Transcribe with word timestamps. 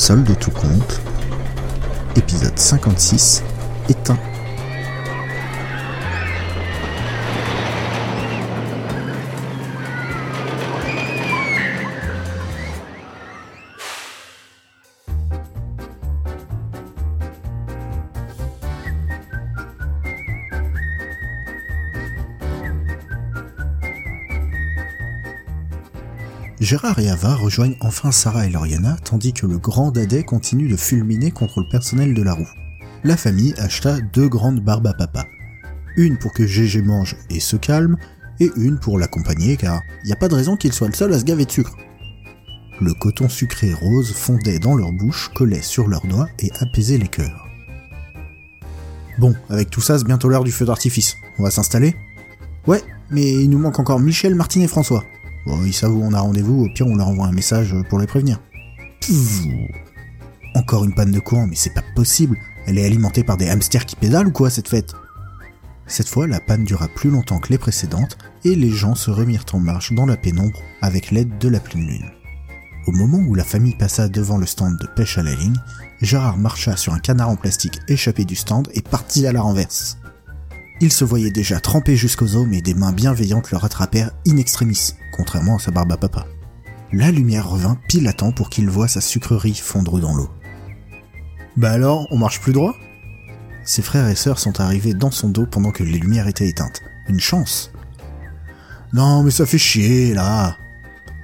Solde 0.00 0.34
tout 0.38 0.50
compte, 0.50 0.98
épisode 2.16 2.58
56, 2.58 3.42
éteint. 3.90 4.16
Gérard 26.60 26.98
et 26.98 27.08
Ava 27.08 27.36
rejoignent 27.36 27.76
enfin 27.80 28.12
Sarah 28.12 28.46
et 28.46 28.50
Lauriana, 28.50 28.98
tandis 29.02 29.32
que 29.32 29.46
le 29.46 29.56
grand 29.56 29.90
Dadais 29.90 30.24
continue 30.24 30.68
de 30.68 30.76
fulminer 30.76 31.30
contre 31.30 31.60
le 31.60 31.68
personnel 31.70 32.12
de 32.12 32.22
la 32.22 32.34
roue. 32.34 32.48
La 33.02 33.16
famille 33.16 33.54
acheta 33.56 33.98
deux 34.12 34.28
grandes 34.28 34.60
barbes 34.60 34.86
à 34.86 34.92
papa. 34.92 35.24
Une 35.96 36.18
pour 36.18 36.34
que 36.34 36.46
Gégé 36.46 36.82
mange 36.82 37.16
et 37.30 37.40
se 37.40 37.56
calme, 37.56 37.96
et 38.40 38.50
une 38.56 38.78
pour 38.78 38.98
l'accompagner 38.98 39.56
car 39.56 39.80
y 40.04 40.12
a 40.12 40.16
pas 40.16 40.28
de 40.28 40.34
raison 40.34 40.56
qu'il 40.56 40.74
soit 40.74 40.88
le 40.88 40.94
seul 40.94 41.14
à 41.14 41.18
se 41.18 41.24
gaver 41.24 41.46
de 41.46 41.50
sucre. 41.50 41.74
Le 42.78 42.92
coton 42.92 43.30
sucré 43.30 43.72
rose 43.72 44.12
fondait 44.12 44.58
dans 44.58 44.76
leur 44.76 44.92
bouche, 44.92 45.30
collait 45.34 45.62
sur 45.62 45.88
leurs 45.88 46.06
doigts 46.06 46.28
et 46.40 46.50
apaisait 46.60 46.98
les 46.98 47.08
cœurs. 47.08 47.46
Bon, 49.18 49.34
avec 49.48 49.70
tout 49.70 49.80
ça, 49.80 49.98
c'est 49.98 50.06
bientôt 50.06 50.28
l'heure 50.28 50.44
du 50.44 50.52
feu 50.52 50.66
d'artifice. 50.66 51.16
On 51.38 51.42
va 51.42 51.50
s'installer? 51.50 51.96
Ouais, 52.66 52.82
mais 53.10 53.32
il 53.32 53.48
nous 53.48 53.58
manque 53.58 53.78
encore 53.78 54.00
Michel, 54.00 54.34
Martine 54.34 54.62
et 54.62 54.68
François. 54.68 55.04
Bon, 55.50 55.64
ils 55.64 55.72
savent 55.72 55.96
on 55.96 56.14
a 56.14 56.20
rendez-vous, 56.20 56.64
au 56.64 56.68
pire 56.72 56.86
on 56.86 56.94
leur 56.94 57.08
envoie 57.08 57.26
un 57.26 57.32
message 57.32 57.74
pour 57.88 57.98
les 57.98 58.06
prévenir. 58.06 58.38
Encore 60.54 60.84
une 60.84 60.94
panne 60.94 61.10
de 61.10 61.18
courant, 61.18 61.48
mais 61.48 61.56
c'est 61.56 61.74
pas 61.74 61.82
possible. 61.96 62.38
Elle 62.68 62.78
est 62.78 62.86
alimentée 62.86 63.24
par 63.24 63.36
des 63.36 63.50
hamsters 63.50 63.84
qui 63.84 63.96
pédalent 63.96 64.28
ou 64.28 64.30
quoi 64.30 64.48
cette 64.48 64.68
fête? 64.68 64.94
Cette 65.88 66.08
fois, 66.08 66.28
la 66.28 66.38
panne 66.38 66.62
dura 66.62 66.86
plus 66.86 67.10
longtemps 67.10 67.40
que 67.40 67.48
les 67.48 67.58
précédentes 67.58 68.16
et 68.44 68.54
les 68.54 68.70
gens 68.70 68.94
se 68.94 69.10
remirent 69.10 69.46
en 69.52 69.58
marche 69.58 69.92
dans 69.92 70.06
la 70.06 70.16
pénombre 70.16 70.60
avec 70.82 71.10
l'aide 71.10 71.36
de 71.38 71.48
la 71.48 71.58
pleine 71.58 71.84
lune. 71.84 72.10
Au 72.86 72.92
moment 72.92 73.18
où 73.18 73.34
la 73.34 73.42
famille 73.42 73.74
passa 73.74 74.08
devant 74.08 74.38
le 74.38 74.46
stand 74.46 74.78
de 74.78 74.86
pêche 74.86 75.18
à 75.18 75.24
la 75.24 75.34
ligne, 75.34 75.58
Gérard 76.00 76.38
marcha 76.38 76.76
sur 76.76 76.94
un 76.94 77.00
canard 77.00 77.28
en 77.28 77.36
plastique 77.36 77.80
échappé 77.88 78.24
du 78.24 78.36
stand 78.36 78.68
et 78.72 78.82
partit 78.82 79.26
à 79.26 79.32
la 79.32 79.42
renverse. 79.42 79.98
Il 80.82 80.92
se 80.92 81.04
voyait 81.04 81.30
déjà 81.30 81.60
trempé 81.60 81.94
jusqu'aux 81.94 82.36
os, 82.36 82.46
mais 82.48 82.62
des 82.62 82.72
mains 82.72 82.92
bienveillantes 82.92 83.50
le 83.50 83.58
rattrapèrent 83.58 84.12
in 84.26 84.38
extremis, 84.38 84.94
contrairement 85.12 85.56
à 85.56 85.58
sa 85.58 85.70
barbe 85.70 85.92
à 85.92 85.98
papa. 85.98 86.26
La 86.92 87.10
lumière 87.10 87.50
revint 87.50 87.78
pile 87.86 88.08
à 88.08 88.14
temps 88.14 88.32
pour 88.32 88.48
qu'il 88.48 88.68
voie 88.70 88.88
sa 88.88 89.02
sucrerie 89.02 89.54
fondre 89.54 90.00
dans 90.00 90.14
l'eau. 90.14 90.30
Bah 91.58 91.72
alors, 91.72 92.06
on 92.10 92.16
marche 92.16 92.40
plus 92.40 92.54
droit? 92.54 92.74
Ses 93.62 93.82
frères 93.82 94.08
et 94.08 94.14
sœurs 94.14 94.38
sont 94.38 94.58
arrivés 94.58 94.94
dans 94.94 95.10
son 95.10 95.28
dos 95.28 95.44
pendant 95.44 95.70
que 95.70 95.84
les 95.84 95.98
lumières 95.98 96.28
étaient 96.28 96.48
éteintes. 96.48 96.80
Une 97.08 97.20
chance 97.20 97.70
Non, 98.94 99.22
mais 99.22 99.30
ça 99.30 99.44
fait 99.44 99.58
chier, 99.58 100.14
là 100.14 100.56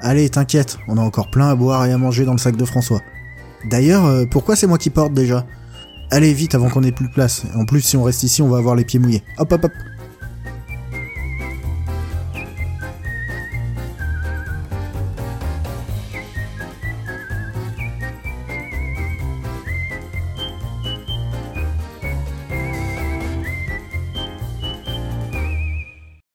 Allez, 0.00 0.28
t'inquiète, 0.28 0.76
on 0.86 0.98
a 0.98 1.00
encore 1.00 1.30
plein 1.30 1.48
à 1.48 1.54
boire 1.54 1.86
et 1.86 1.92
à 1.92 1.98
manger 1.98 2.26
dans 2.26 2.32
le 2.32 2.38
sac 2.38 2.56
de 2.56 2.64
François. 2.66 3.00
D'ailleurs, 3.70 4.04
euh, 4.04 4.26
pourquoi 4.26 4.54
c'est 4.54 4.66
moi 4.66 4.76
qui 4.76 4.90
porte 4.90 5.14
déjà? 5.14 5.46
Allez 6.10 6.32
vite 6.32 6.54
avant 6.54 6.68
qu'on 6.68 6.82
ait 6.82 6.92
plus 6.92 7.08
de 7.08 7.12
place. 7.12 7.44
En 7.54 7.64
plus, 7.64 7.80
si 7.80 7.96
on 7.96 8.04
reste 8.04 8.22
ici, 8.22 8.42
on 8.42 8.48
va 8.48 8.58
avoir 8.58 8.74
les 8.74 8.84
pieds 8.84 9.00
mouillés. 9.00 9.22
Hop 9.38 9.52
hop 9.52 9.64
hop 9.64 9.72